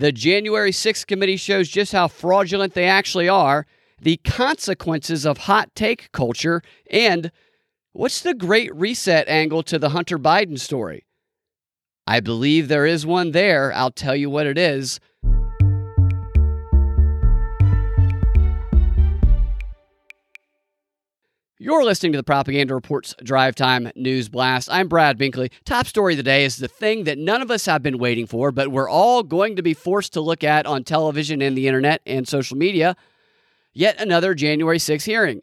[0.00, 3.66] The January 6th committee shows just how fraudulent they actually are,
[4.00, 7.30] the consequences of hot take culture, and
[7.92, 11.04] what's the great reset angle to the Hunter Biden story?
[12.06, 13.74] I believe there is one there.
[13.74, 15.00] I'll tell you what it is.
[21.62, 24.70] You're listening to the Propaganda Report's Drive Time News Blast.
[24.72, 25.50] I'm Brad Binkley.
[25.66, 28.26] Top story of the day is the thing that none of us have been waiting
[28.26, 31.68] for, but we're all going to be forced to look at on television and the
[31.68, 32.96] internet and social media.
[33.74, 35.42] Yet another January 6 hearing,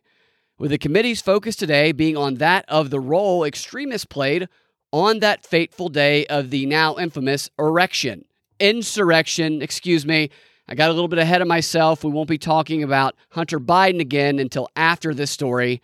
[0.58, 4.50] with the committee's focus today being on that of the role extremists played
[4.92, 8.26] on that fateful day of the now infamous erection.
[8.60, 10.32] Insurrection, excuse me.
[10.68, 12.04] I got a little bit ahead of myself.
[12.04, 15.80] We won't be talking about Hunter Biden again until after this story.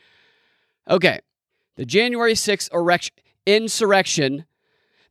[0.90, 1.20] Okay,
[1.78, 3.10] the January 6th
[3.46, 4.46] insurrection.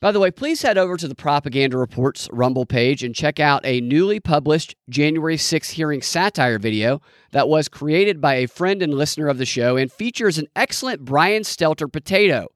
[0.01, 3.65] By the way, please head over to the Propaganda Reports Rumble page and check out
[3.65, 8.93] a newly published January 6th hearing satire video that was created by a friend and
[8.93, 12.49] listener of the show and features an excellent Brian Stelter potato.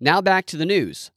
[0.00, 1.10] Now back to the news.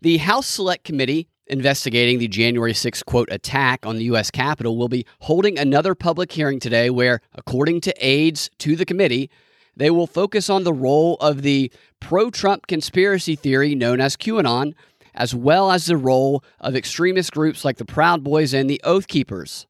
[0.00, 4.32] The House Select Committee investigating the January 6th quote attack on the U.S.
[4.32, 9.30] Capitol will be holding another public hearing today where, according to aides to the committee,
[9.76, 14.74] they will focus on the role of the pro Trump conspiracy theory known as QAnon,
[15.14, 19.08] as well as the role of extremist groups like the Proud Boys and the Oath
[19.08, 19.66] Keepers.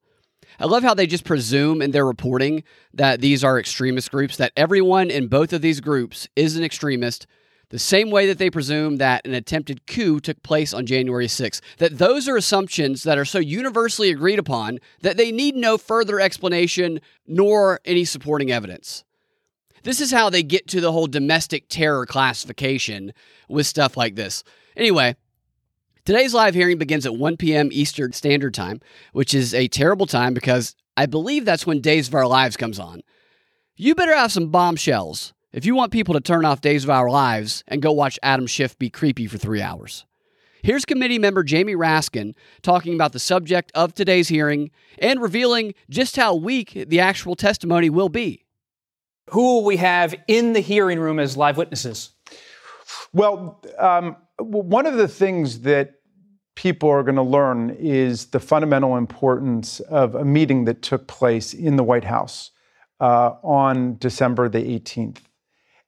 [0.61, 2.63] I love how they just presume in their reporting
[2.95, 7.27] that these are extremist groups, that everyone in both of these groups is an extremist,
[7.71, 11.61] the same way that they presume that an attempted coup took place on January 6th.
[11.79, 16.21] That those are assumptions that are so universally agreed upon that they need no further
[16.21, 19.05] explanation nor any supporting evidence.
[19.85, 23.13] This is how they get to the whole domestic terror classification
[23.49, 24.45] with stuff like this.
[24.77, 25.17] Anyway,
[26.05, 27.69] today's live hearing begins at 1 p.m.
[27.73, 28.81] Eastern Standard Time,
[29.13, 32.79] which is a terrible time because I believe that's when Days of Our Lives comes
[32.79, 33.03] on.
[33.75, 37.11] You better have some bombshells if you want people to turn off Days of Our
[37.11, 40.07] Lives and go watch Adam Schiff be creepy for three hours.
[40.63, 46.15] Here's committee member Jamie Raskin talking about the subject of today's hearing and revealing just
[46.15, 48.42] how weak the actual testimony will be.
[49.31, 52.11] Who will we have in the hearing room as live witnesses?
[53.13, 55.95] Well, um, one of the things that
[56.55, 61.55] people are going to learn is the fundamental importance of a meeting that took place
[61.55, 62.51] in the White House
[63.01, 65.19] uh, on December the 18th.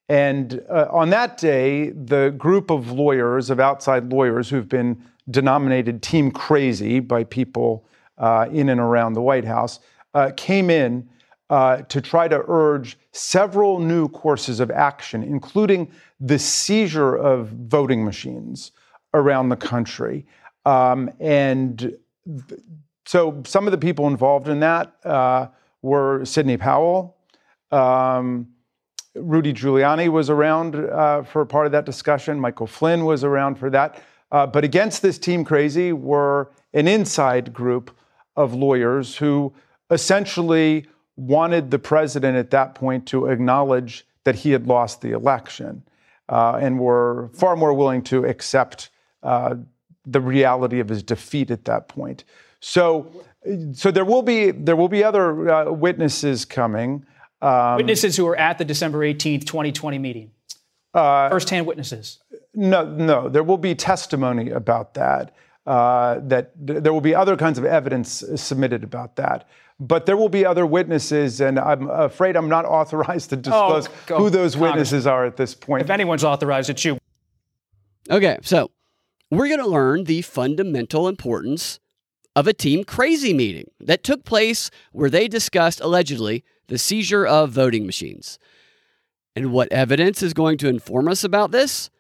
[0.09, 6.03] And uh, on that day, the group of lawyers, of outside lawyers who've been denominated
[6.03, 7.87] Team Crazy by people
[8.19, 9.81] uh, in and around the White House,
[10.12, 11.09] uh, came in
[11.50, 15.91] uh, to try to urge several new courses of action, including
[16.21, 18.72] the seizure of voting machines
[19.12, 20.27] around the country.
[20.65, 21.94] Um, and
[23.06, 25.49] so some of the people involved in that uh,
[25.83, 27.16] were Sidney Powell.
[27.71, 28.49] Um,
[29.15, 32.41] Rudy Giuliani was around uh, for part of that discussion.
[32.41, 34.03] Michael Flynn was around for that.
[34.33, 37.97] Uh, but against this team crazy were an inside group
[38.34, 39.53] of lawyers who
[39.91, 40.87] essentially
[41.17, 45.83] wanted the president at that point to acknowledge that he had lost the election
[46.29, 48.91] uh, and were far more willing to accept
[49.23, 49.55] uh,
[50.07, 52.25] the reality of his defeat at that point.
[52.61, 53.25] So,
[53.73, 57.05] so there will be there will be other uh, witnesses coming.
[57.43, 60.31] Um, witnesses who were at the December 18th, 2020 meeting.
[60.95, 62.21] Uh, First-hand witnesses.
[62.55, 63.29] No, no.
[63.29, 65.35] There will be testimony about that.
[65.67, 69.49] Uh, that there will be other kinds of evidence submitted about that
[69.81, 74.17] but there will be other witnesses, and I'm afraid I'm not authorized to disclose oh,
[74.17, 75.83] who those witnesses are at this point.
[75.83, 76.99] If anyone's authorized, it's you.
[78.11, 78.71] Okay, so
[79.31, 81.81] we're going to learn the fundamental importance
[82.37, 87.51] of a team crazy meeting that took place where they discussed allegedly the seizure of
[87.51, 88.39] voting machines.
[89.37, 91.91] And what evidence is going to inform us about this?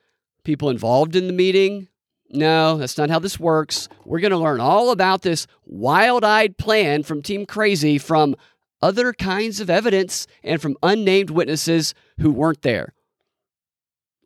[0.44, 1.88] People involved in the meeting,
[2.34, 3.88] no, that's not how this works.
[4.04, 8.34] We're going to learn all about this wild eyed plan from Team Crazy from
[8.82, 12.92] other kinds of evidence and from unnamed witnesses who weren't there.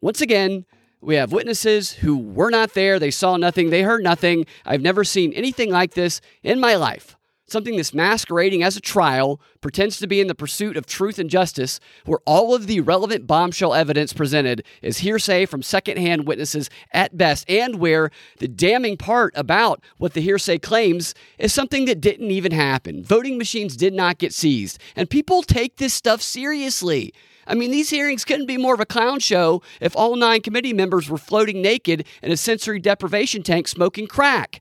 [0.00, 0.64] Once again,
[1.00, 2.98] we have witnesses who were not there.
[2.98, 3.70] They saw nothing.
[3.70, 4.46] They heard nothing.
[4.64, 7.17] I've never seen anything like this in my life
[7.50, 11.30] something that's masquerading as a trial, pretends to be in the pursuit of truth and
[11.30, 17.16] justice, where all of the relevant bombshell evidence presented is hearsay from secondhand witnesses at
[17.16, 22.30] best, and where the damning part about what the hearsay claims is something that didn't
[22.30, 23.02] even happen.
[23.02, 27.12] Voting machines did not get seized, and people take this stuff seriously.
[27.46, 30.74] I mean, these hearings couldn't be more of a clown show if all nine committee
[30.74, 34.60] members were floating naked in a sensory deprivation tank smoking crack.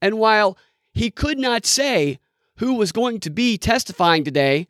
[0.00, 0.56] And while
[0.92, 2.18] he could not say
[2.56, 4.68] who was going to be testifying today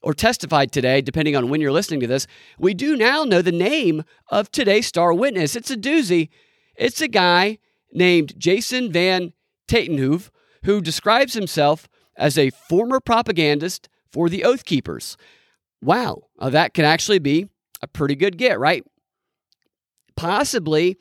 [0.00, 2.26] or testified today, depending on when you're listening to this.
[2.58, 5.56] We do now know the name of today's star witness.
[5.56, 6.28] It's a doozy.
[6.76, 7.58] It's a guy
[7.92, 9.32] named Jason Van
[9.66, 10.30] Tatenhove
[10.64, 15.16] who describes himself as a former propagandist for the Oath Keepers.
[15.82, 17.48] Wow, that can actually be
[17.82, 18.84] a pretty good get, right?
[20.16, 20.98] Possibly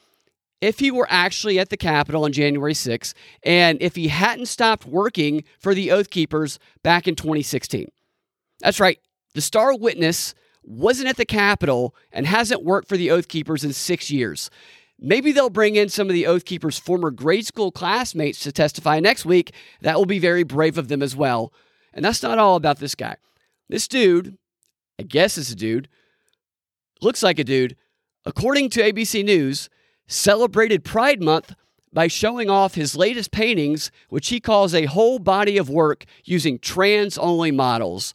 [0.62, 3.14] if he were actually at the Capitol on January 6th
[3.44, 7.90] and if he hadn't stopped working for the Oath Keepers back in 2016.
[8.60, 9.00] That's right,
[9.34, 10.34] the star witness
[10.64, 14.50] wasn't at the Capitol and hasn't worked for the Oath Keepers in six years.
[15.00, 19.00] Maybe they'll bring in some of the Oath Keepers' former grade school classmates to testify
[19.00, 19.54] next week.
[19.82, 21.54] That will be very brave of them as well.
[21.94, 23.16] And that's not all about this guy.
[23.70, 24.38] This dude,
[25.00, 25.88] I guess it's a dude,
[27.00, 27.76] looks like a dude,
[28.26, 29.70] according to ABC News,
[30.08, 31.54] celebrated Pride Month
[31.94, 36.60] by showing off his latest paintings, which he calls a whole body of work using
[36.60, 38.14] trans only models.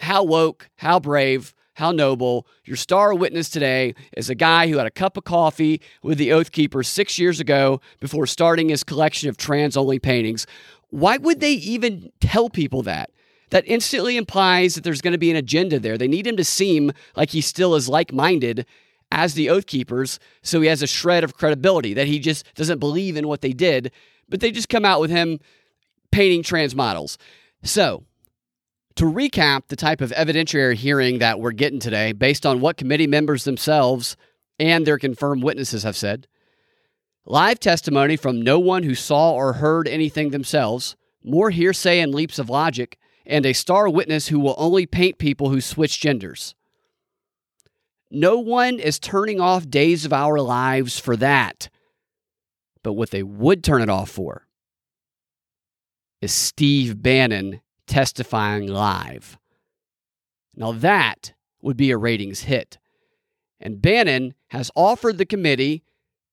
[0.00, 2.46] How woke, how brave, how noble.
[2.64, 6.32] Your star witness today is a guy who had a cup of coffee with the
[6.32, 10.46] Oath Keepers six years ago before starting his collection of trans only paintings.
[10.90, 13.10] Why would they even tell people that?
[13.50, 15.98] That instantly implies that there's going to be an agenda there.
[15.98, 18.66] They need him to seem like he still is like minded
[19.12, 22.78] as the Oath Keepers, so he has a shred of credibility that he just doesn't
[22.78, 23.92] believe in what they did,
[24.28, 25.38] but they just come out with him
[26.10, 27.18] painting trans models.
[27.62, 28.04] So,
[28.96, 33.06] to recap the type of evidentiary hearing that we're getting today, based on what committee
[33.06, 34.16] members themselves
[34.58, 36.26] and their confirmed witnesses have said,
[37.26, 42.38] live testimony from no one who saw or heard anything themselves, more hearsay and leaps
[42.38, 46.54] of logic, and a star witness who will only paint people who switch genders.
[48.14, 51.70] No one is turning off days of our lives for that.
[52.82, 54.46] But what they would turn it off for
[56.20, 59.38] is Steve Bannon testifying live.
[60.54, 61.32] Now, that
[61.62, 62.78] would be a ratings hit.
[63.58, 65.82] And Bannon has offered the committee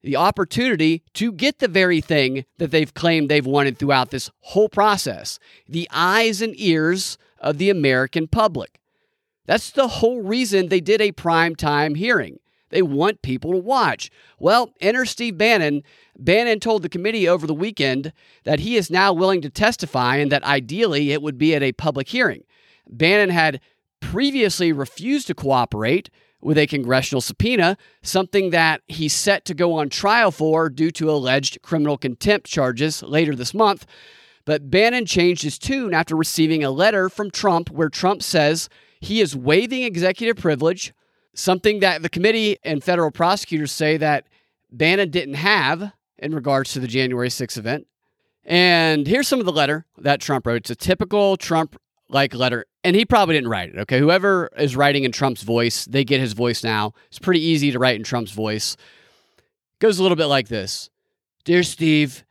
[0.02, 4.68] the opportunity to get the very thing that they've claimed they've wanted throughout this whole
[4.68, 8.80] process the eyes and ears of the American public.
[9.50, 12.38] That's the whole reason they did a prime time hearing.
[12.70, 14.12] They want people to watch.
[14.38, 15.82] Well, enter Steve Bannon.
[16.20, 18.14] Bannon told the committee over the weekend
[18.44, 21.72] that he is now willing to testify and that ideally it would be at a
[21.72, 22.44] public hearing.
[22.88, 23.60] Bannon had
[24.02, 26.12] previously refused to cooperate
[26.42, 31.10] with a congressional subpoena, something that he's set to go on trial for due to
[31.10, 33.88] alleged criminal contempt charges later this month.
[34.46, 38.70] But Bannon changed his tune after receiving a letter from Trump where Trump says
[39.00, 40.94] he is waiving executive privilege,
[41.34, 44.28] something that the committee and federal prosecutors say that
[44.72, 47.88] Bannon didn't have in regards to the January 6th event.
[48.44, 50.58] And here's some of the letter that Trump wrote.
[50.58, 51.80] It's a typical Trump
[52.10, 52.66] like letter.
[52.84, 54.00] And he probably didn't write it, okay?
[54.00, 56.94] Whoever is writing in Trump's voice, they get his voice now.
[57.08, 58.76] It's pretty easy to write in Trump's voice.
[59.80, 60.90] Goes a little bit like this
[61.46, 62.24] Dear Steve,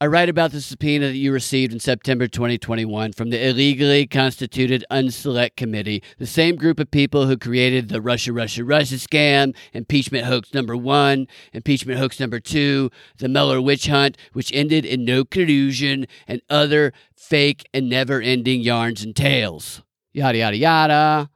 [0.00, 4.84] I write about the subpoena that you received in September 2021 from the illegally constituted
[4.92, 10.26] Unselect Committee, the same group of people who created the Russia, Russia, Russia scam, impeachment
[10.26, 15.24] hoax number one, impeachment hoax number two, the Mueller witch hunt, which ended in no
[15.24, 19.82] collusion, and other fake and never ending yarns and tales.
[20.12, 21.30] Yada, yada, yada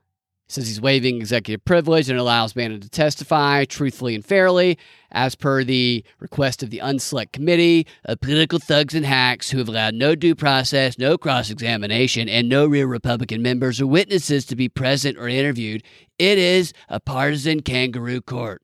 [0.52, 4.78] says he's waiving executive privilege and allows Bannon to testify truthfully and fairly,
[5.10, 9.68] as per the request of the Unselect Committee of political thugs and hacks who have
[9.68, 14.56] allowed no due process, no cross examination, and no real Republican members or witnesses to
[14.56, 15.82] be present or interviewed.
[16.18, 18.62] It is a partisan kangaroo court.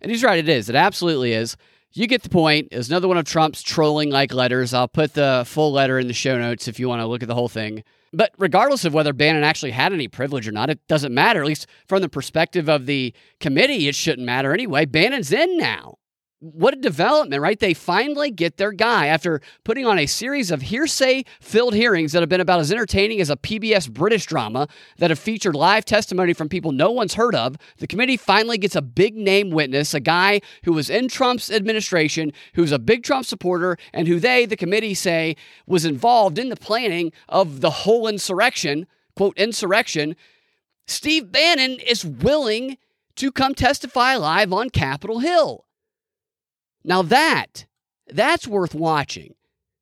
[0.00, 0.68] And he's right, it is.
[0.68, 1.56] It absolutely is.
[1.92, 2.68] You get the point.
[2.72, 4.72] It's another one of Trump's trolling like letters.
[4.72, 7.28] I'll put the full letter in the show notes if you want to look at
[7.28, 7.84] the whole thing.
[8.12, 11.40] But regardless of whether Bannon actually had any privilege or not, it doesn't matter.
[11.40, 14.84] At least from the perspective of the committee, it shouldn't matter anyway.
[14.84, 15.98] Bannon's in now
[16.42, 17.60] what a development, right?
[17.60, 22.20] They finally get their guy after putting on a series of hearsay filled hearings that
[22.20, 24.66] have been about as entertaining as a PBS British drama
[24.98, 27.56] that have featured live testimony from people no one's heard of.
[27.78, 32.32] The committee finally gets a big name witness, a guy who was in Trump's administration,
[32.54, 35.36] who's a big Trump supporter, and who they, the committee, say
[35.68, 40.16] was involved in the planning of the whole insurrection, quote, insurrection.
[40.88, 42.78] Steve Bannon is willing
[43.14, 45.66] to come testify live on Capitol Hill.
[46.84, 47.66] Now that
[48.08, 49.34] that's worth watching.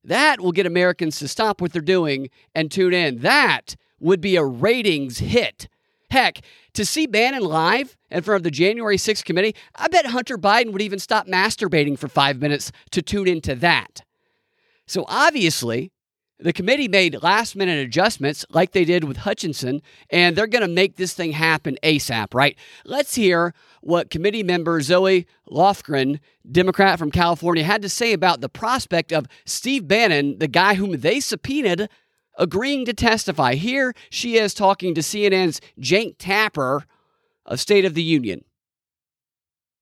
[0.03, 3.19] That will get Americans to stop what they're doing and tune in.
[3.19, 5.67] That would be a ratings hit.
[6.09, 6.41] Heck,
[6.73, 10.71] to see Bannon live in front of the January 6th committee, I bet Hunter Biden
[10.73, 14.01] would even stop masturbating for five minutes to tune into that.
[14.87, 15.91] So obviously,
[16.41, 20.67] the committee made last minute adjustments like they did with Hutchinson, and they're going to
[20.67, 22.57] make this thing happen ASAP, right?
[22.83, 26.19] Let's hear what committee member Zoe Lofgren,
[26.49, 30.99] Democrat from California, had to say about the prospect of Steve Bannon, the guy whom
[30.99, 31.87] they subpoenaed,
[32.37, 33.55] agreeing to testify.
[33.55, 36.85] Here she is talking to CNN's Jake Tapper
[37.45, 38.43] of State of the Union.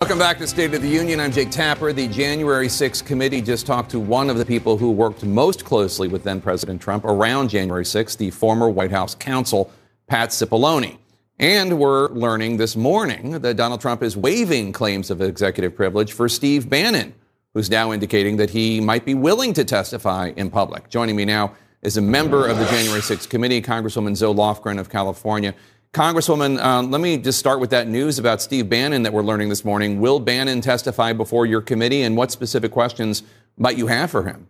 [0.02, 1.20] Welcome back to State of the Union.
[1.20, 1.92] I'm Jake Tapper.
[1.92, 6.08] The January 6th committee just talked to one of the people who worked most closely
[6.08, 9.70] with then President Trump around January 6th, the former White House counsel,
[10.08, 10.98] Pat Cipollone.
[11.38, 16.30] And we're learning this morning that Donald Trump is waiving claims of executive privilege for
[16.30, 17.14] Steve Bannon,
[17.54, 20.90] who's now indicating that he might be willing to testify in public.
[20.90, 24.90] Joining me now is a member of the January 6th committee, Congresswoman Zoe Lofgren of
[24.90, 25.54] California.
[25.94, 29.50] Congresswoman, um, let me just start with that news about Steve Bannon that we're learning
[29.50, 30.00] this morning.
[30.00, 33.24] Will Bannon testify before your committee, and what specific questions
[33.58, 34.48] might you have for him?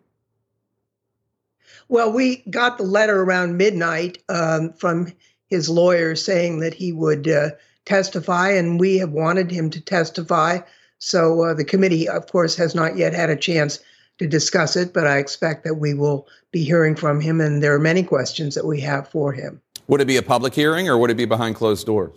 [1.88, 5.14] Well, we got the letter around midnight um, from
[5.48, 7.52] his lawyer saying that he would uh,
[7.86, 10.60] testify, and we have wanted him to testify.
[10.98, 13.80] So uh, the committee, of course, has not yet had a chance
[14.18, 17.74] to discuss it, but I expect that we will be hearing from him, and there
[17.74, 19.62] are many questions that we have for him.
[19.90, 22.16] Would it be a public hearing or would it be behind closed doors?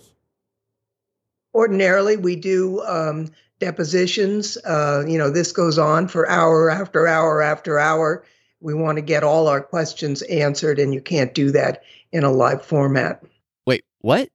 [1.55, 4.59] Ordinarily, we do um, depositions.
[4.59, 8.27] Uh, you know, this goes on for hour after hour after hour.
[8.61, 12.31] We want to get all our questions answered, and you can't do that in a
[12.31, 13.23] live format.
[13.67, 14.29] Wait, what?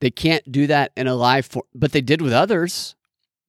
[0.00, 2.94] They can't do that in a live form, but they did with others.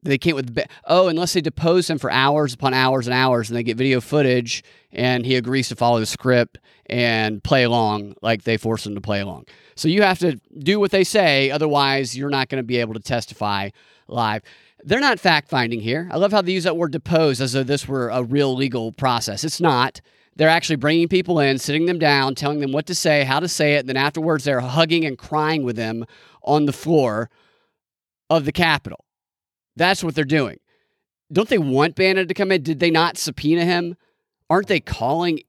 [0.01, 3.58] They can't with oh, unless they depose him for hours upon hours and hours, and
[3.58, 4.63] they get video footage,
[4.94, 9.01] and he agrees to follow the script and play along like they force him to
[9.01, 9.46] play along.
[9.75, 12.94] So you have to do what they say, otherwise you're not going to be able
[12.94, 13.70] to testify
[14.08, 14.41] live.
[14.84, 16.08] They're not fact finding here.
[16.12, 18.94] I love how they use that word depose as though this were a real legal
[18.94, 19.44] process.
[19.44, 20.00] It's not.
[20.38, 23.50] They're actually bringing people in, sitting them down, telling them what to say, how to
[23.50, 26.06] say it, and then afterwards they're hugging and crying with them
[26.44, 27.29] on the floor
[28.29, 29.03] of the Capitol.
[29.80, 30.60] That's what they're doing.
[31.32, 32.62] Don't they want Bannon to come in?
[32.62, 33.96] Did they not subpoena him?
[34.50, 35.40] Aren't they calling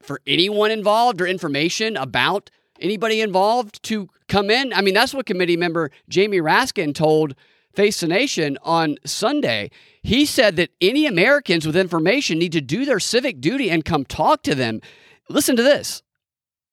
[0.00, 2.50] for anyone involved or information about
[2.80, 4.72] anybody involved to come in?
[4.72, 7.34] I mean, that's what committee member Jamie Raskin told
[7.74, 9.72] Face the Nation on Sunday.
[10.04, 14.04] He said that any Americans with information need to do their civic duty and come
[14.04, 14.80] talk to them.
[15.28, 16.02] Listen to this.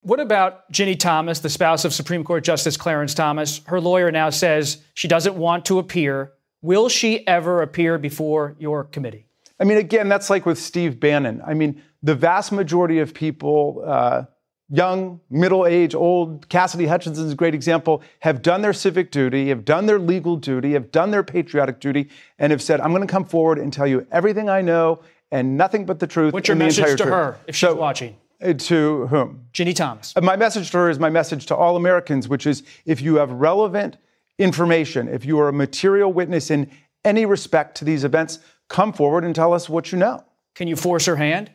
[0.02, 3.62] What about Ginni Thomas, the spouse of Supreme Court Justice Clarence Thomas?
[3.66, 8.84] Her lawyer now says she doesn't want to appear Will she ever appear before your
[8.84, 9.26] committee?
[9.60, 11.42] I mean, again, that's like with Steve Bannon.
[11.46, 14.24] I mean, the vast majority of people, uh,
[14.70, 19.50] young, middle age, old, Cassidy Hutchinson is a great example, have done their civic duty,
[19.50, 23.06] have done their legal duty, have done their patriotic duty, and have said, I'm going
[23.06, 25.02] to come forward and tell you everything I know
[25.32, 26.34] and nothing but the truth.
[26.34, 27.10] What's your message to truth.
[27.10, 28.18] her if she's so, watching?
[28.42, 29.46] Uh, to whom?
[29.54, 30.14] Ginni Thomas.
[30.16, 33.16] Uh, my message to her is my message to all Americans, which is if you
[33.16, 33.98] have relevant,
[34.38, 36.72] information, if you are a material witness in
[37.04, 40.24] any respect to these events, come forward and tell us what you know.
[40.56, 41.52] Can you force her hand?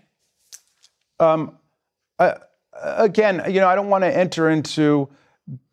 [1.19, 1.59] Um,
[2.19, 2.35] uh,
[2.83, 5.09] again, you know, I don't want to enter into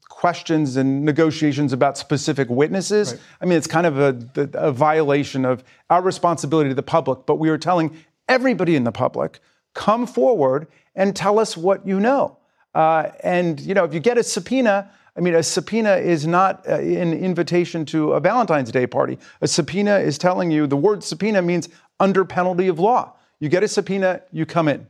[0.09, 3.11] questions and negotiations about specific witnesses.
[3.11, 3.21] Right.
[3.41, 7.37] I mean, it's kind of a, a, violation of our responsibility to the public, but
[7.37, 7.97] we are telling
[8.29, 9.39] everybody in the public
[9.73, 12.37] come forward and tell us what you know.
[12.73, 16.67] Uh, and, you know, if you get a subpoena, I mean, a subpoena is not
[16.67, 19.19] uh, an invitation to a Valentine's Day party.
[19.41, 23.13] A subpoena is telling you the word subpoena means under penalty of law.
[23.39, 24.87] You get a subpoena, you come in.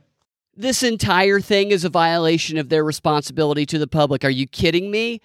[0.56, 4.24] This entire thing is a violation of their responsibility to the public.
[4.24, 5.20] Are you kidding me?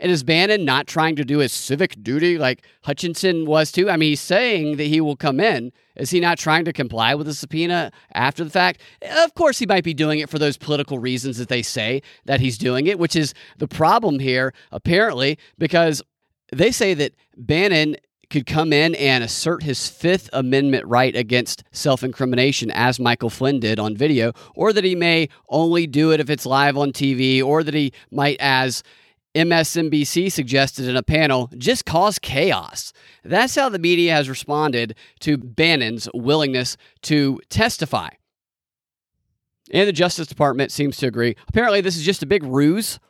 [0.00, 3.88] And is Bannon not trying to do his civic duty like Hutchinson was too?
[3.88, 5.72] I mean, he's saying that he will come in.
[5.96, 8.80] Is he not trying to comply with the subpoena after the fact?
[9.02, 12.40] Of course, he might be doing it for those political reasons that they say that
[12.40, 16.02] he's doing it, which is the problem here, apparently, because
[16.52, 17.96] they say that Bannon
[18.30, 23.60] could come in and assert his Fifth Amendment right against self incrimination, as Michael Flynn
[23.60, 27.40] did on video, or that he may only do it if it's live on TV,
[27.40, 28.82] or that he might, as
[29.34, 32.92] MSNBC suggested in a panel, just cause chaos.
[33.24, 38.10] That's how the media has responded to Bannon's willingness to testify.
[39.72, 41.36] And the Justice Department seems to agree.
[41.48, 43.00] Apparently, this is just a big ruse,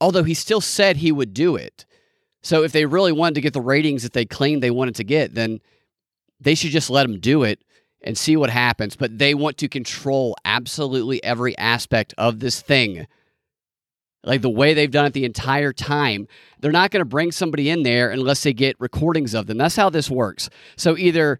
[0.00, 1.84] although he still said he would do it.
[2.42, 5.04] So, if they really wanted to get the ratings that they claimed they wanted to
[5.04, 5.60] get, then
[6.40, 7.62] they should just let him do it
[8.02, 8.94] and see what happens.
[8.94, 13.06] But they want to control absolutely every aspect of this thing
[14.24, 16.26] like the way they've done it the entire time.
[16.60, 19.58] They're not going to bring somebody in there unless they get recordings of them.
[19.58, 20.50] That's how this works.
[20.76, 21.38] So either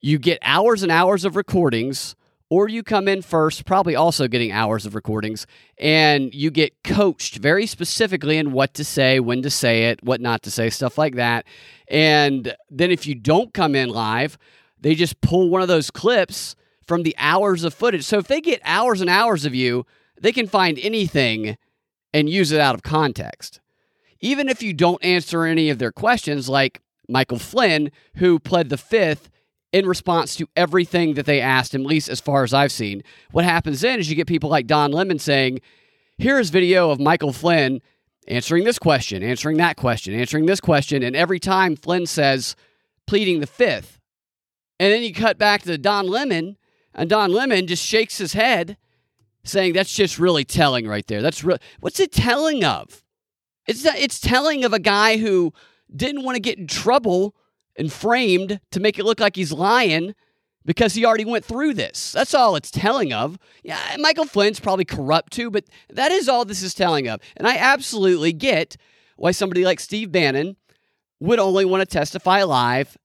[0.00, 2.16] you get hours and hours of recordings
[2.48, 5.46] or you come in first, probably also getting hours of recordings,
[5.78, 10.20] and you get coached very specifically in what to say, when to say it, what
[10.20, 11.44] not to say, stuff like that.
[11.88, 14.38] And then if you don't come in live,
[14.80, 16.54] they just pull one of those clips
[16.86, 18.04] from the hours of footage.
[18.04, 19.84] So if they get hours and hours of you,
[20.20, 21.56] they can find anything
[22.16, 23.60] and use it out of context.
[24.20, 26.80] Even if you don't answer any of their questions, like
[27.10, 29.28] Michael Flynn, who pled the fifth
[29.70, 33.02] in response to everything that they asked him, at least as far as I've seen.
[33.32, 35.60] What happens then is you get people like Don Lemon saying,
[36.16, 37.82] Here's video of Michael Flynn
[38.26, 41.02] answering this question, answering that question, answering this question.
[41.02, 42.56] And every time Flynn says,
[43.06, 44.00] pleading the fifth.
[44.80, 46.56] And then you cut back to Don Lemon,
[46.94, 48.78] and Don Lemon just shakes his head,
[49.48, 51.22] saying, That's just really telling right there.
[51.22, 53.02] That's re- what's it telling of?
[53.66, 55.52] It's, it's telling of a guy who
[55.94, 57.34] didn't want to get in trouble
[57.76, 60.14] and framed to make it look like he's lying
[60.64, 62.12] because he already went through this.
[62.12, 63.38] That's all it's telling of.
[63.62, 67.20] Yeah, Michael Flynn's probably corrupt too, but that is all this is telling of.
[67.36, 68.76] And I absolutely get
[69.16, 70.56] why somebody like Steve Bannon
[71.20, 72.96] would only want to testify live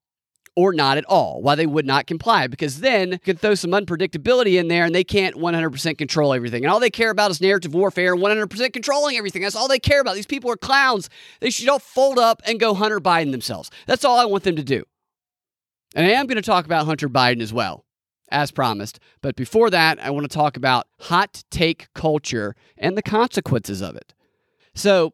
[0.55, 3.71] or not at all, why they would not comply, because then you can throw some
[3.71, 6.63] unpredictability in there and they can't 100% control everything.
[6.63, 9.41] And all they care about is narrative warfare and 100% controlling everything.
[9.41, 10.15] That's all they care about.
[10.15, 11.09] These people are clowns.
[11.39, 13.71] They should all fold up and go Hunter Biden themselves.
[13.87, 14.83] That's all I want them to do.
[15.95, 17.85] And I am going to talk about Hunter Biden as well,
[18.29, 18.99] as promised.
[19.21, 23.95] But before that, I want to talk about hot take culture and the consequences of
[23.95, 24.13] it.
[24.73, 25.13] So,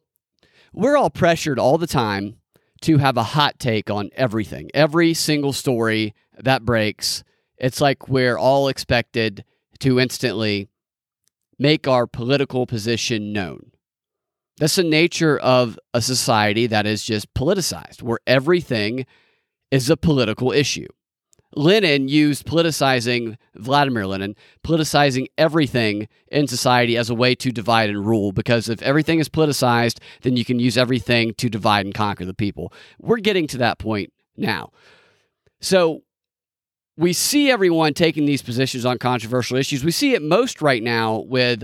[0.74, 2.38] we're all pressured all the time
[2.82, 7.24] to have a hot take on everything, every single story that breaks.
[7.58, 9.44] It's like we're all expected
[9.80, 10.70] to instantly
[11.60, 13.72] make our political position known.
[14.58, 19.06] That's the nature of a society that is just politicized, where everything
[19.70, 20.88] is a political issue.
[21.56, 28.06] Lenin used politicizing, Vladimir Lenin, politicizing everything in society as a way to divide and
[28.06, 28.32] rule.
[28.32, 32.34] Because if everything is politicized, then you can use everything to divide and conquer the
[32.34, 32.74] people.
[33.00, 34.72] We're getting to that point now.
[35.62, 36.04] So
[36.98, 39.84] we see everyone taking these positions on controversial issues.
[39.84, 41.64] We see it most right now with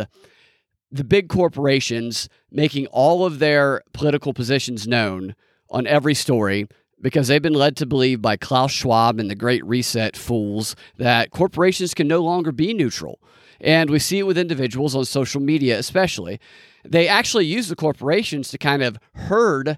[0.91, 5.35] the big corporations making all of their political positions known
[5.69, 6.67] on every story
[7.03, 11.31] because they've been led to believe by Klaus Schwab and the Great Reset fools that
[11.31, 13.19] corporations can no longer be neutral.
[13.59, 16.39] And we see it with individuals on social media, especially.
[16.85, 19.77] They actually use the corporations to kind of herd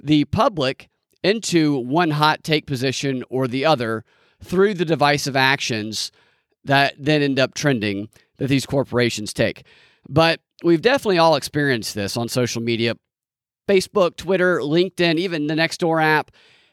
[0.00, 0.88] the public
[1.22, 4.04] into one hot take position or the other
[4.42, 6.12] through the divisive actions
[6.64, 9.64] that then end up trending that these corporations take.
[10.08, 12.94] But we've definitely all experienced this on social media
[13.68, 16.32] Facebook, Twitter, LinkedIn, even the Nextdoor app.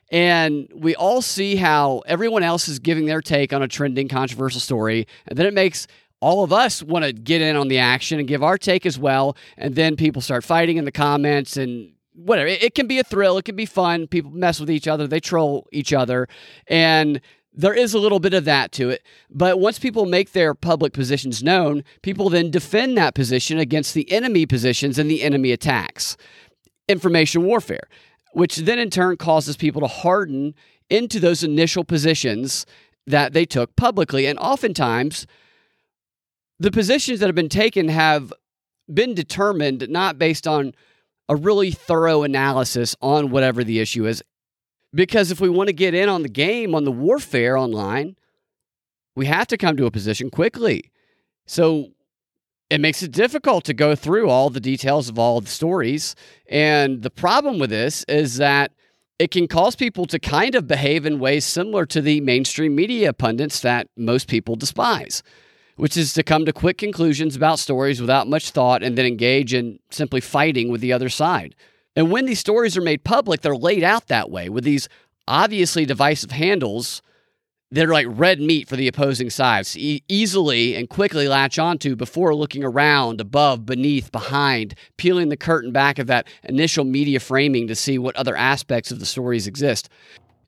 [0.09, 4.61] And we all see how everyone else is giving their take on a trending controversial
[4.61, 5.07] story.
[5.27, 5.87] And then it makes
[6.19, 8.97] all of us want to get in on the action and give our take as
[8.97, 9.35] well.
[9.57, 12.47] And then people start fighting in the comments and whatever.
[12.47, 14.07] It, it can be a thrill, it can be fun.
[14.07, 16.27] People mess with each other, they troll each other.
[16.67, 17.21] And
[17.53, 19.03] there is a little bit of that to it.
[19.31, 24.11] But once people make their public positions known, people then defend that position against the
[24.11, 26.17] enemy positions and the enemy attacks.
[26.87, 27.87] Information warfare
[28.37, 30.53] which then in turn causes people to harden
[30.91, 32.67] into those initial positions
[33.07, 34.27] that they took publicly.
[34.27, 35.25] And oftentimes,
[36.59, 38.31] the positions that have been taken have
[38.93, 40.75] been determined not based on
[41.27, 44.21] a really thorough analysis on whatever the issue is.
[44.93, 48.17] Because if we want to get in on the game, on the warfare online,
[49.15, 50.91] we have to come to a position quickly.
[51.47, 51.87] So
[52.69, 56.15] it makes it difficult to go through all the details of all the stories.
[56.49, 58.71] And the problem with this is that
[59.19, 63.13] it can cause people to kind of behave in ways similar to the mainstream media
[63.13, 65.23] pundits that most people despise,
[65.75, 69.53] which is to come to quick conclusions about stories without much thought and then engage
[69.53, 71.55] in simply fighting with the other side.
[71.95, 74.87] And when these stories are made public, they're laid out that way with these
[75.27, 77.01] obviously divisive handles
[77.71, 81.95] that are like red meat for the opposing sides e- easily and quickly latch onto
[81.95, 87.67] before looking around, above, beneath, behind, peeling the curtain back of that initial media framing
[87.67, 89.89] to see what other aspects of the stories exist.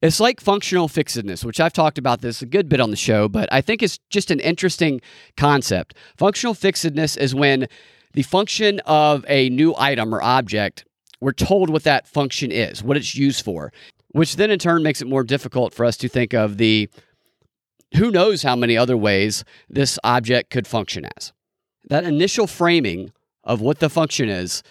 [0.01, 3.27] It's like functional fixedness, which I've talked about this a good bit on the show,
[3.27, 5.01] but I think it's just an interesting
[5.35, 5.93] concept.
[6.15, 7.67] Functional fixedness is when
[8.13, 10.85] the function of a new item or object,
[11.19, 13.73] we're told what that function is, what it's used for,
[14.11, 16.89] which then in turn makes it more difficult for us to think of the
[17.95, 21.33] who knows how many other ways this object could function as.
[21.89, 23.11] That initial framing
[23.43, 24.63] of what the function is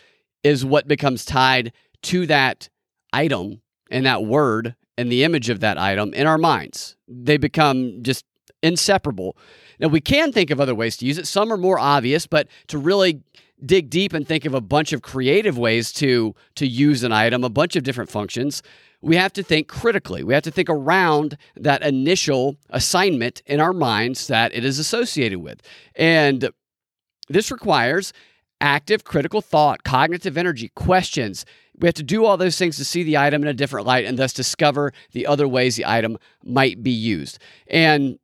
[0.44, 2.68] is what becomes tied to that
[3.12, 6.96] item and that word and the image of that item in our minds.
[7.08, 8.24] They become just
[8.62, 9.36] inseparable.
[9.80, 11.26] Now, we can think of other ways to use it.
[11.26, 13.22] Some are more obvious, but to really
[13.64, 17.44] dig deep and think of a bunch of creative ways to, to use an item,
[17.44, 18.62] a bunch of different functions,
[19.00, 20.22] we have to think critically.
[20.24, 25.38] We have to think around that initial assignment in our minds that it is associated
[25.38, 25.62] with.
[25.94, 26.50] And
[27.28, 28.12] this requires
[28.60, 31.44] active critical thought, cognitive energy, questions.
[31.78, 34.04] We have to do all those things to see the item in a different light
[34.04, 37.38] and thus discover the other ways the item might be used.
[37.68, 38.18] And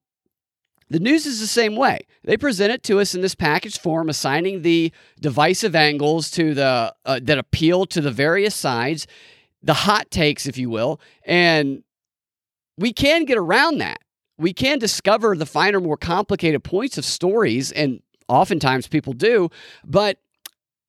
[0.90, 2.00] the news is the same way.
[2.24, 6.94] They present it to us in this package form, assigning the divisive angles to the
[7.04, 9.06] uh, that appeal to the various sides,
[9.62, 11.82] the hot takes, if you will, and
[12.76, 13.98] we can get around that.
[14.36, 19.48] We can discover the finer, more complicated points of stories, and oftentimes people do,
[19.84, 20.18] but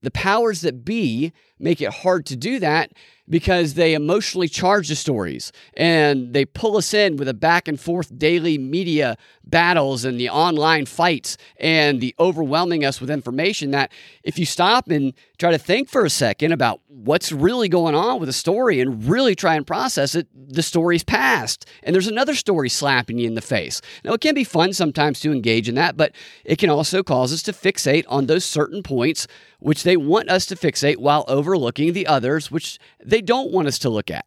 [0.02, 2.91] the powers that be make it hard to do that
[3.28, 7.80] because they emotionally charge the stories and they pull us in with a back and
[7.80, 13.91] forth daily media battles and the online fights and the overwhelming us with information that
[14.24, 18.20] if you stop and try to think for a second about what's really going on
[18.20, 21.68] with a story and really try and process it, the story's past.
[21.84, 23.82] And there's another story slapping you in the face.
[24.04, 26.13] Now, it can be fun sometimes to engage in that, but
[26.44, 29.28] it can also cause us to fixate on those certain points
[29.60, 33.78] which they want us to fixate while overlooking the others which they don't want us
[33.80, 34.26] to look at.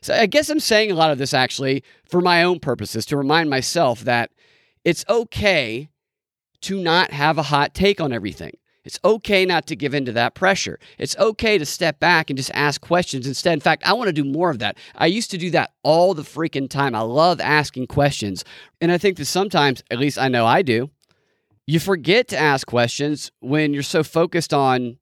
[0.00, 3.16] So I guess I'm saying a lot of this actually for my own purposes to
[3.16, 4.30] remind myself that
[4.84, 5.90] it's okay
[6.62, 8.52] to not have a hot take on everything.
[8.84, 10.78] It's okay not to give in to that pressure.
[10.96, 13.52] It's okay to step back and just ask questions instead.
[13.52, 14.78] In fact, I want to do more of that.
[14.94, 16.94] I used to do that all the freaking time.
[16.94, 18.44] I love asking questions.
[18.80, 20.90] And I think that sometimes, at least I know I do,
[21.66, 24.96] you forget to ask questions when you're so focused on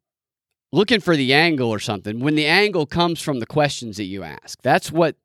[0.77, 2.21] looking for the angle or something.
[2.21, 5.17] When the angle comes from the questions that you ask, that's what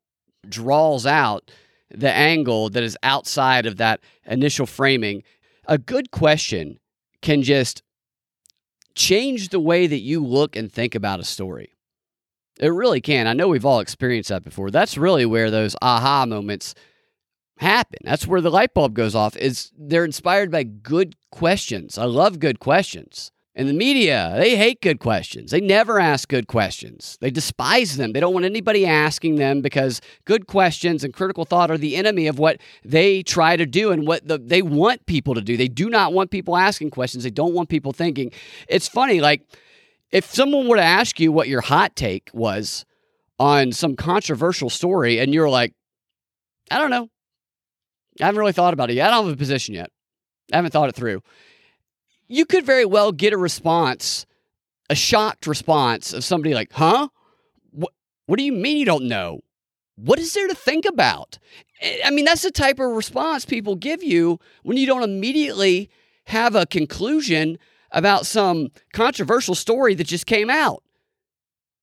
[0.48, 1.50] draws out
[1.90, 5.22] the angle that is outside of that initial framing.
[5.68, 6.78] A good question
[7.20, 7.82] can just
[8.94, 11.74] change the way that you look and think about a story.
[12.58, 13.26] It really can.
[13.26, 14.70] I know we've all experienced that before.
[14.70, 16.74] That's really where those aha moments
[17.58, 17.98] happen.
[18.04, 19.36] That's where the light bulb goes off.
[19.36, 21.98] Is they're inspired by good questions.
[21.98, 23.31] I love good questions.
[23.54, 25.50] And the media, they hate good questions.
[25.50, 27.18] They never ask good questions.
[27.20, 28.12] They despise them.
[28.12, 32.26] They don't want anybody asking them because good questions and critical thought are the enemy
[32.28, 35.58] of what they try to do and what the, they want people to do.
[35.58, 37.24] They do not want people asking questions.
[37.24, 38.32] They don't want people thinking.
[38.68, 39.42] It's funny, like
[40.10, 42.86] if someone were to ask you what your hot take was
[43.38, 45.74] on some controversial story and you're like,
[46.70, 47.10] I don't know.
[48.18, 49.08] I haven't really thought about it yet.
[49.08, 49.90] I don't have a position yet.
[50.50, 51.22] I haven't thought it through
[52.32, 54.24] you could very well get a response,
[54.88, 57.08] a shocked response of somebody like, huh?
[57.72, 57.92] What,
[58.26, 59.40] what do you mean you don't know?
[59.96, 61.38] What is there to think about?
[62.04, 65.90] I mean, that's the type of response people give you when you don't immediately
[66.26, 67.58] have a conclusion
[67.90, 70.82] about some controversial story that just came out.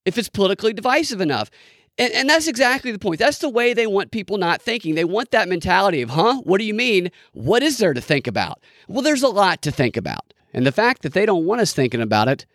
[0.04, 1.48] If it's politically divisive enough.
[1.96, 3.20] And, and that's exactly the point.
[3.20, 4.96] That's the way they want people not thinking.
[4.96, 6.40] They want that mentality of, huh?
[6.42, 7.10] What do you mean?
[7.32, 8.60] What is there to think about?
[8.88, 10.32] Well, there's a lot to think about.
[10.52, 12.46] And the fact that they don't want us thinking about it,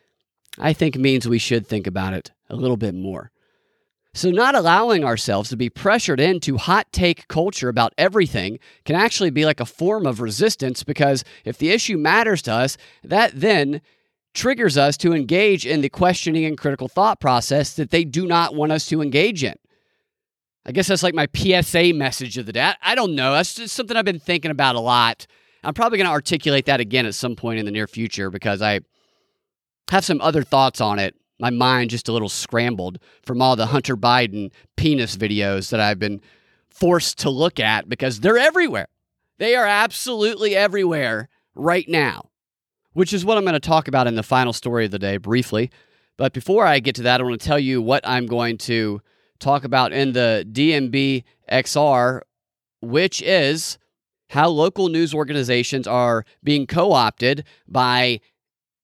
[0.57, 3.31] I think means we should think about it a little bit more.
[4.13, 9.29] So, not allowing ourselves to be pressured into hot take culture about everything can actually
[9.29, 13.81] be like a form of resistance because if the issue matters to us, that then
[14.33, 18.55] triggers us to engage in the questioning and critical thought process that they do not
[18.55, 19.55] want us to engage in.
[20.65, 22.73] I guess that's like my PSA message of the day.
[22.81, 23.33] I don't know.
[23.33, 25.27] That's just something I've been thinking about a lot
[25.65, 28.61] I'm probably going to articulate that again at some point in the near future because
[28.61, 28.81] I
[29.89, 31.15] have some other thoughts on it.
[31.39, 35.99] My mind just a little scrambled from all the Hunter Biden penis videos that I've
[35.99, 36.21] been
[36.69, 38.87] forced to look at because they're everywhere.
[39.37, 42.29] They are absolutely everywhere right now,
[42.93, 45.17] which is what I'm going to talk about in the final story of the day
[45.17, 45.71] briefly.
[46.15, 49.01] But before I get to that, I want to tell you what I'm going to
[49.39, 52.21] talk about in the DMB XR,
[52.81, 53.77] which is
[54.29, 58.19] how local news organizations are being co opted by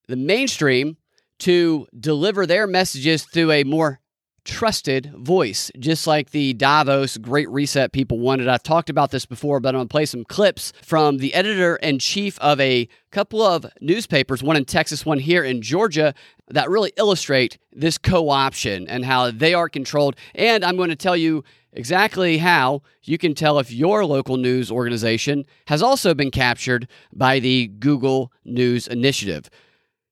[0.08, 0.98] the mainstream
[1.40, 4.00] to deliver their messages through a more
[4.44, 8.48] trusted voice, just like the Davos Great Reset people wanted.
[8.48, 11.76] I've talked about this before, but I'm going to play some clips from the editor
[11.78, 16.14] in chief of a couple of newspapers, one in Texas, one here in Georgia,
[16.50, 20.16] that really illustrate this co option and how they are controlled.
[20.34, 24.72] And I'm going to tell you exactly how you can tell if your local news
[24.72, 29.50] organization has also been captured by the Google News Initiative.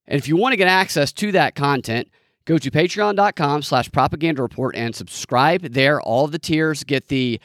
[0.07, 2.09] And if you want to get access to that content,
[2.45, 6.01] go to patreon.com slash propaganda report and subscribe there.
[6.01, 7.39] All the tiers get the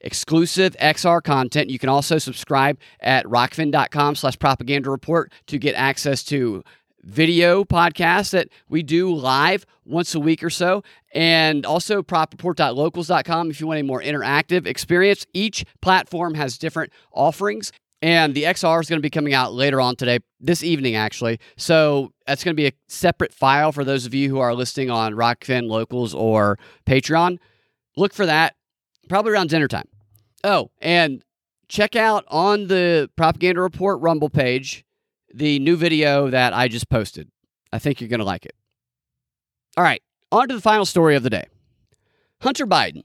[0.00, 1.70] exclusive XR content.
[1.70, 6.62] You can also subscribe at rokfin.com slash propaganda report to get access to
[7.08, 10.82] video podcasts that we do live once a week or so,
[11.14, 15.26] and also propreport.locals.com if you want a more interactive experience.
[15.32, 17.72] Each platform has different offerings.
[18.00, 21.40] And the XR is going to be coming out later on today, this evening actually.
[21.56, 24.88] So that's going to be a separate file for those of you who are listening
[24.88, 27.38] on Rokfin, Locals, or Patreon.
[27.96, 28.54] Look for that
[29.08, 29.88] probably around dinner time.
[30.44, 31.24] Oh, and
[31.68, 34.84] check out on the Propaganda Report Rumble page
[35.32, 37.30] the new video that I just posted.
[37.72, 38.54] I think you're going to like it.
[39.76, 41.46] All right, on to the final story of the day
[42.40, 43.04] Hunter Biden.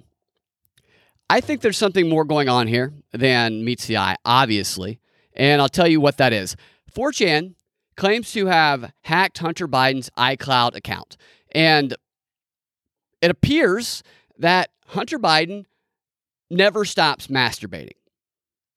[1.30, 5.00] I think there's something more going on here than meets the eye, obviously.
[5.36, 6.56] And I'll tell you what that is.
[6.94, 7.56] 4chan
[7.96, 11.18] claims to have hacked Hunter Biden's iCloud account.
[11.54, 11.96] And
[13.22, 14.04] it appears
[14.38, 15.66] that Hunter Biden
[16.50, 17.98] never stops masturbating.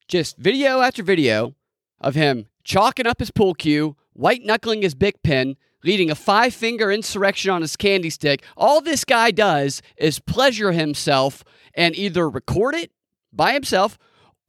[0.09, 1.55] Just video after video
[2.01, 6.53] of him chalking up his pool cue, white knuckling his big pen, leading a five
[6.53, 8.45] finger insurrection on his candy stick.
[8.57, 12.91] All this guy does is pleasure himself and either record it
[13.33, 13.97] by himself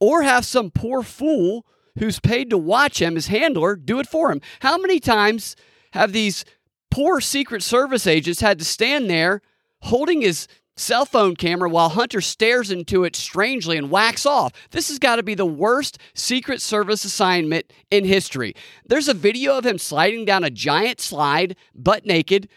[0.00, 1.64] or have some poor fool
[1.98, 4.40] who's paid to watch him, his handler, do it for him.
[4.60, 5.56] How many times
[5.92, 6.44] have these
[6.90, 9.40] poor Secret Service agents had to stand there
[9.82, 14.52] holding his cell phone camera while Hunter stares into it strangely and whacks off.
[14.70, 18.54] This has got to be the worst Secret Service assignment in history.
[18.86, 22.48] There's a video of him sliding down a giant slide, butt naked,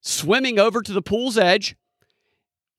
[0.00, 1.76] swimming over to the pool's edge,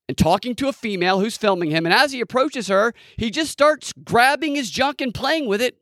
[0.07, 1.85] and talking to a female who's filming him.
[1.85, 5.77] And as he approaches her, he just starts grabbing his junk and playing with it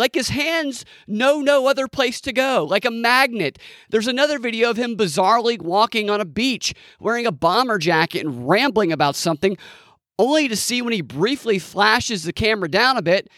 [0.00, 3.58] like his hands know no other place to go, like a magnet.
[3.90, 8.48] There's another video of him bizarrely walking on a beach wearing a bomber jacket and
[8.48, 9.56] rambling about something,
[10.18, 13.28] only to see when he briefly flashes the camera down a bit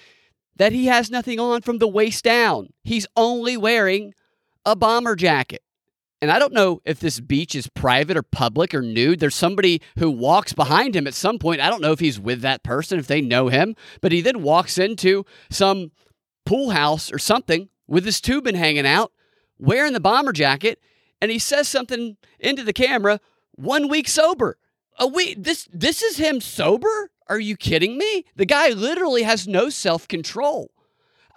[0.57, 2.69] that he has nothing on from the waist down.
[2.85, 4.15] He's only wearing
[4.65, 5.63] a bomber jacket.
[6.21, 9.19] And I don't know if this beach is private or public or nude.
[9.19, 11.61] There's somebody who walks behind him at some point.
[11.61, 14.43] I don't know if he's with that person, if they know him, but he then
[14.43, 15.91] walks into some
[16.45, 19.13] pool house or something with his tubing hanging out,
[19.59, 20.81] wearing the bomber jacket,
[21.21, 23.21] and he says something into the camera
[23.55, 24.57] one week sober.
[24.99, 27.11] A week this this is him sober?
[27.29, 28.25] Are you kidding me?
[28.37, 30.71] The guy literally has no self-control.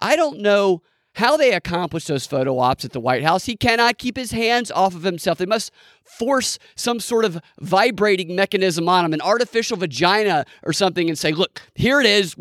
[0.00, 0.82] I don't know
[1.16, 3.46] how they accomplish those photo ops at the White House.
[3.46, 5.38] He cannot keep his hands off of himself.
[5.38, 5.72] They must
[6.04, 11.32] force some sort of vibrating mechanism on him, an artificial vagina or something, and say,
[11.32, 12.34] look, here it is.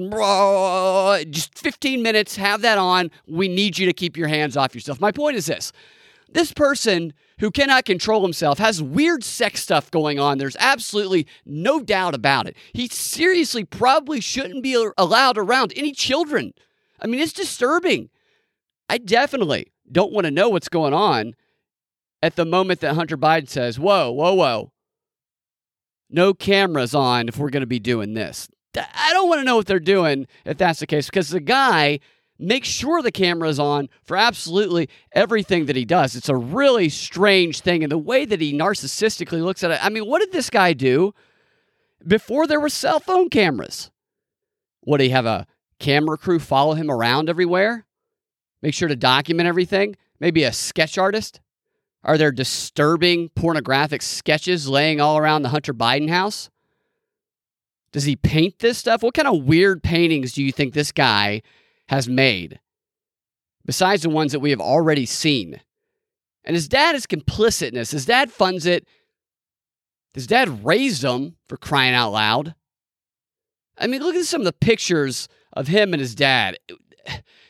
[1.31, 3.11] Just 15 minutes, have that on.
[3.27, 4.99] We need you to keep your hands off yourself.
[4.99, 5.71] My point is this
[6.29, 10.37] this person who cannot control himself has weird sex stuff going on.
[10.37, 12.57] There's absolutely no doubt about it.
[12.73, 16.53] He seriously probably shouldn't be allowed around any children.
[16.99, 18.09] I mean, it's disturbing.
[18.89, 21.35] I definitely don't want to know what's going on
[22.21, 24.71] at the moment that Hunter Biden says, whoa, whoa, whoa,
[26.09, 28.47] no cameras on if we're going to be doing this.
[28.75, 31.99] I don't want to know what they're doing if that's the case because the guy
[32.37, 36.15] makes sure the camera is on for absolutely everything that he does.
[36.15, 37.83] It's a really strange thing.
[37.83, 40.73] And the way that he narcissistically looks at it, I mean, what did this guy
[40.73, 41.13] do
[42.05, 43.91] before there were cell phone cameras?
[44.85, 45.47] Would he have a
[45.79, 47.84] camera crew follow him around everywhere?
[48.61, 49.95] Make sure to document everything.
[50.19, 51.39] Maybe a sketch artist.
[52.03, 56.49] Are there disturbing pornographic sketches laying all around the Hunter Biden house?
[57.91, 59.01] Does he paint this stuff?
[59.01, 61.41] What kind of weird paintings do you think this guy
[61.87, 62.59] has made?
[63.65, 65.61] Besides the ones that we have already seen.
[66.43, 67.91] And his dad is complicit in this.
[67.91, 68.87] His dad funds it.
[70.13, 72.53] His dad raised him for crying out loud.
[73.77, 76.57] I mean, look at some of the pictures of him and his dad.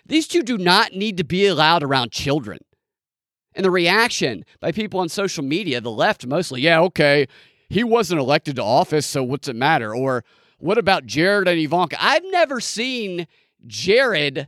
[0.05, 2.59] These two do not need to be allowed around children.
[3.55, 7.27] And the reaction by people on social media, the left mostly, yeah, okay,
[7.69, 9.95] he wasn't elected to office, so what's it matter?
[9.95, 10.23] Or
[10.59, 11.97] what about Jared and Ivanka?
[11.99, 13.27] I've never seen
[13.65, 14.47] Jared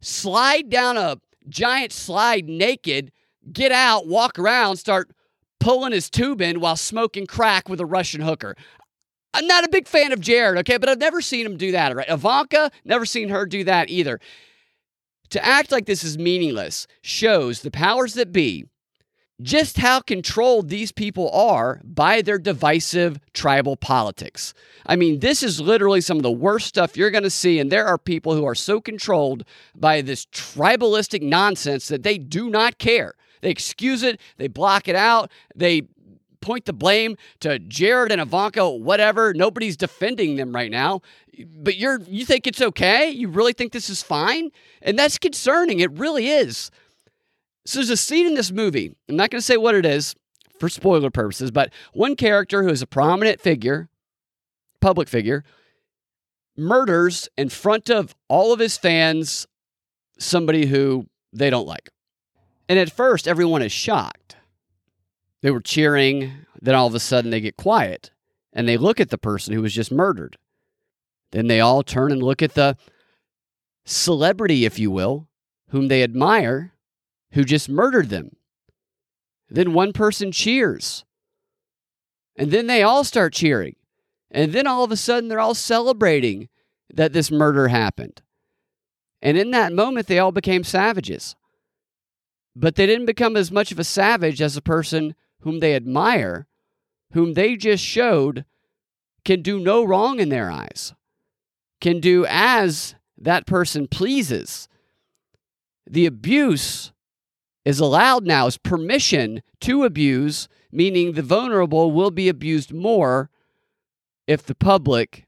[0.00, 1.18] slide down a
[1.48, 3.12] giant slide naked,
[3.52, 5.10] get out, walk around, start
[5.60, 8.54] pulling his tube in while smoking crack with a Russian hooker.
[9.32, 11.94] I'm not a big fan of Jared, okay, but I've never seen him do that,
[11.96, 12.08] right?
[12.08, 14.20] Ivanka, never seen her do that either.
[15.30, 18.66] To act like this is meaningless shows the powers that be
[19.42, 24.54] just how controlled these people are by their divisive tribal politics.
[24.86, 27.70] I mean, this is literally some of the worst stuff you're going to see, and
[27.70, 32.78] there are people who are so controlled by this tribalistic nonsense that they do not
[32.78, 33.14] care.
[33.40, 35.82] They excuse it, they block it out, they
[36.44, 39.32] point the blame to Jared and Ivanka, whatever.
[39.34, 41.00] Nobody's defending them right now.
[41.56, 43.10] But you're you think it's okay?
[43.10, 44.50] You really think this is fine?
[44.82, 45.80] And that's concerning.
[45.80, 46.70] It really is.
[47.66, 48.94] So there's a scene in this movie.
[49.08, 50.14] I'm not going to say what it is
[50.60, 53.88] for spoiler purposes, but one character who is a prominent figure,
[54.80, 55.44] public figure,
[56.56, 59.46] murders in front of all of his fans
[60.18, 61.90] somebody who they don't like.
[62.68, 64.36] And at first, everyone is shocked.
[65.44, 66.46] They were cheering.
[66.58, 68.10] Then all of a sudden, they get quiet
[68.54, 70.38] and they look at the person who was just murdered.
[71.32, 72.78] Then they all turn and look at the
[73.84, 75.28] celebrity, if you will,
[75.68, 76.72] whom they admire,
[77.32, 78.36] who just murdered them.
[79.50, 81.04] Then one person cheers.
[82.36, 83.76] And then they all start cheering.
[84.30, 86.48] And then all of a sudden, they're all celebrating
[86.94, 88.22] that this murder happened.
[89.20, 91.36] And in that moment, they all became savages.
[92.56, 96.46] But they didn't become as much of a savage as a person whom they admire,
[97.12, 98.44] whom they just showed
[99.24, 100.94] can do no wrong in their eyes,
[101.80, 104.68] can do as that person pleases.
[105.86, 106.92] The abuse
[107.64, 113.30] is allowed now as permission to abuse, meaning the vulnerable will be abused more
[114.26, 115.26] if the public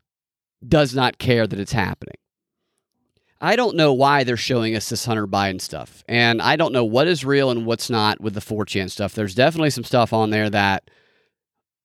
[0.66, 2.16] does not care that it's happening.
[3.40, 6.02] I don't know why they're showing us this Hunter Biden stuff.
[6.08, 9.14] And I don't know what is real and what's not with the 4chan stuff.
[9.14, 10.90] There's definitely some stuff on there that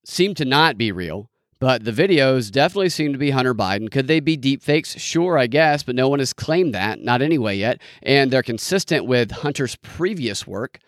[0.06, 3.92] seem to not be real, but the videos definitely seem to be Hunter Biden.
[3.92, 4.98] Could they be deep fakes?
[4.98, 7.82] Sure, I guess, but no one has claimed that, not anyway yet.
[8.02, 10.80] And they're consistent with Hunter's previous work.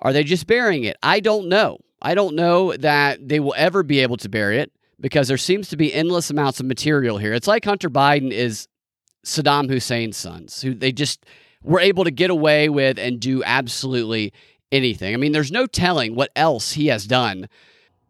[0.00, 0.96] Are they just burying it?
[1.02, 1.78] I don't know.
[2.00, 5.68] I don't know that they will ever be able to bury it because there seems
[5.68, 7.34] to be endless amounts of material here.
[7.34, 8.68] It's like Hunter Biden is
[9.28, 11.24] Saddam Hussein's sons, who they just
[11.62, 14.32] were able to get away with and do absolutely
[14.72, 15.14] anything.
[15.14, 17.48] I mean, there's no telling what else he has done.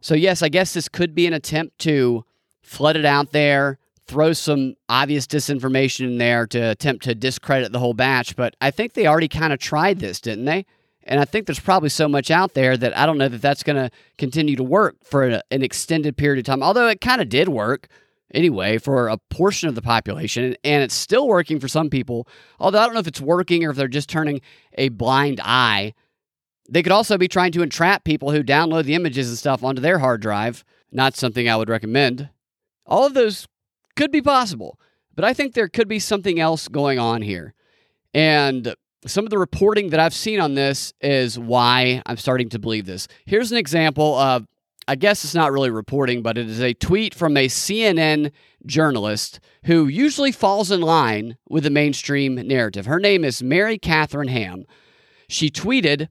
[0.01, 2.25] So, yes, I guess this could be an attempt to
[2.63, 7.79] flood it out there, throw some obvious disinformation in there to attempt to discredit the
[7.79, 8.37] whole batch.
[8.37, 10.67] But I think they already kind of tried this, didn't they?
[11.05, 13.63] And I think there's probably so much out there that I don't know that that's
[13.63, 16.63] going to continue to work for an extended period of time.
[16.63, 17.89] Although it kind of did work
[18.35, 22.29] anyway for a portion of the population, and it's still working for some people.
[22.59, 24.41] Although I don't know if it's working or if they're just turning
[24.75, 25.95] a blind eye.
[26.71, 29.81] They could also be trying to entrap people who download the images and stuff onto
[29.81, 30.65] their hard drive.
[30.93, 32.29] Not something I would recommend.
[32.85, 33.47] All of those
[33.97, 34.79] could be possible,
[35.15, 37.55] but I think there could be something else going on here.
[38.13, 38.75] And
[39.07, 42.87] some of the reporting that I've seen on this is why I'm starting to believe
[42.87, 43.09] this.
[43.27, 44.47] Here's an example of
[44.89, 48.33] I guess it's not really reporting, but it is a tweet from a CNN
[48.65, 52.87] journalist who usually falls in line with the mainstream narrative.
[52.87, 54.65] Her name is Mary Catherine Ham.
[55.29, 56.09] She tweeted,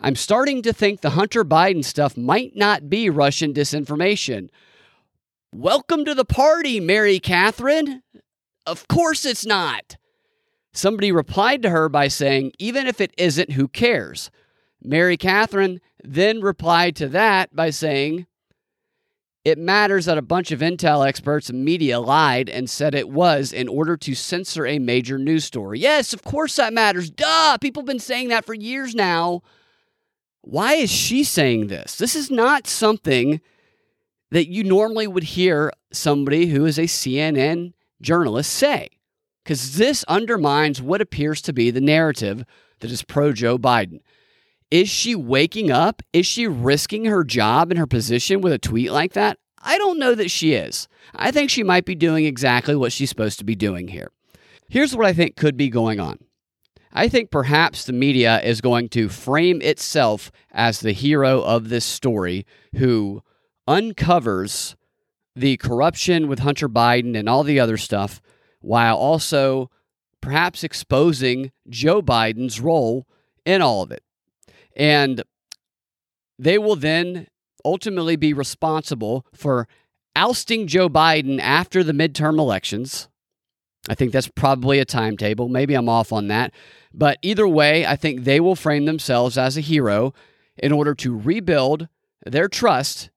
[0.00, 4.48] I'm starting to think the Hunter Biden stuff might not be Russian disinformation.
[5.54, 8.02] Welcome to the party, Mary Catherine.
[8.66, 9.96] Of course it's not.
[10.72, 14.32] Somebody replied to her by saying, even if it isn't, who cares?
[14.82, 18.26] Mary Catherine then replied to that by saying,
[19.44, 23.52] It matters that a bunch of intel experts and media lied and said it was
[23.52, 25.80] in order to censor a major news story.
[25.80, 27.10] Yes, of course that matters.
[27.10, 27.58] Duh!
[27.58, 29.42] People have been saying that for years now.
[30.42, 31.96] Why is she saying this?
[31.96, 33.40] This is not something
[34.30, 38.88] that you normally would hear somebody who is a CNN journalist say,
[39.42, 42.44] because this undermines what appears to be the narrative
[42.80, 44.00] that is pro Joe Biden.
[44.70, 46.02] Is she waking up?
[46.12, 49.38] Is she risking her job and her position with a tweet like that?
[49.62, 50.88] I don't know that she is.
[51.14, 54.10] I think she might be doing exactly what she's supposed to be doing here.
[54.68, 56.18] Here's what I think could be going on.
[56.92, 61.84] I think perhaps the media is going to frame itself as the hero of this
[61.84, 63.22] story who
[63.66, 64.76] uncovers
[65.34, 68.20] the corruption with Hunter Biden and all the other stuff
[68.60, 69.70] while also
[70.20, 73.06] perhaps exposing Joe Biden's role
[73.44, 74.02] in all of it.
[74.78, 75.22] And
[76.38, 77.26] they will then
[77.64, 79.68] ultimately be responsible for
[80.14, 83.08] ousting Joe Biden after the midterm elections.
[83.88, 85.48] I think that's probably a timetable.
[85.48, 86.52] Maybe I'm off on that.
[86.92, 90.14] But either way, I think they will frame themselves as a hero
[90.56, 91.88] in order to rebuild
[92.26, 93.10] their trust,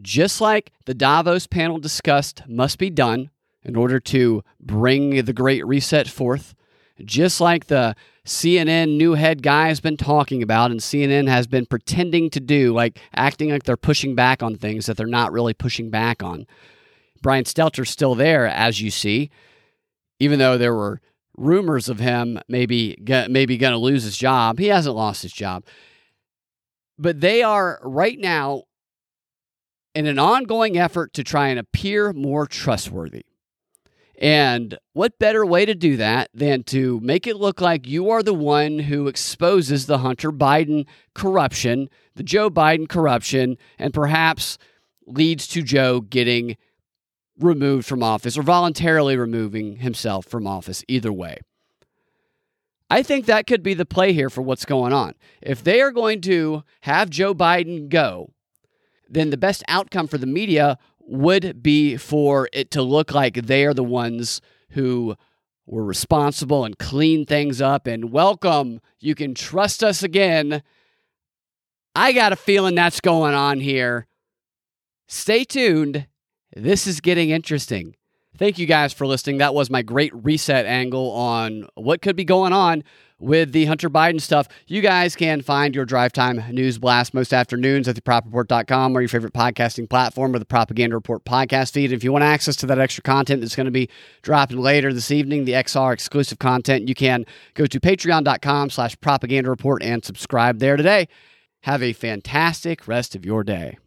[0.00, 3.30] just like the Davos panel discussed must be done
[3.62, 6.54] in order to bring the Great Reset forth,
[7.04, 7.94] just like the
[8.26, 12.72] CNN new head guy has been talking about and CNN has been pretending to do,
[12.72, 16.46] like acting like they're pushing back on things that they're not really pushing back on.
[17.20, 19.30] Brian Stelter's still there, as you see,
[20.20, 21.00] even though there were
[21.36, 22.96] rumors of him maybe
[23.28, 24.58] maybe going to lose his job.
[24.58, 25.64] He hasn't lost his job.
[26.98, 28.64] But they are right now
[29.94, 33.24] in an ongoing effort to try and appear more trustworthy.
[34.18, 38.22] And what better way to do that than to make it look like you are
[38.22, 44.58] the one who exposes the Hunter Biden corruption, the Joe Biden corruption, and perhaps
[45.06, 46.56] leads to Joe getting
[47.38, 51.38] removed from office or voluntarily removing himself from office, either way.
[52.90, 55.14] I think that could be the play here for what's going on.
[55.40, 58.34] If they are going to have Joe Biden go,
[59.08, 63.64] then the best outcome for the media would be for it to look like they
[63.64, 64.40] are the ones
[64.70, 65.16] who
[65.66, 68.80] were responsible and clean things up and welcome.
[69.00, 70.62] You can trust us again.
[71.94, 74.06] I got a feeling that's going on here.
[75.08, 76.06] Stay tuned.
[76.54, 77.96] This is getting interesting.
[78.38, 79.38] Thank you guys for listening.
[79.38, 82.82] That was my great reset angle on what could be going on
[83.22, 84.48] with the Hunter Biden stuff.
[84.66, 89.08] You guys can find your drive time news blast most afternoons at thepropreport.com or your
[89.08, 91.92] favorite podcasting platform or the Propaganda Report podcast feed.
[91.92, 93.88] If you want access to that extra content that's going to be
[94.22, 99.50] dropping later this evening, the XR exclusive content, you can go to patreon.com slash propaganda
[99.50, 101.08] report and subscribe there today.
[101.62, 103.78] Have a fantastic rest of your day.